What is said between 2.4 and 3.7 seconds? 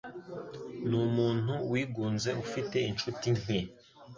ufite inshuti nke.